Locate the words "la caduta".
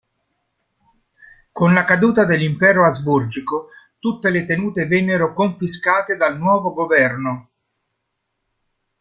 1.75-2.25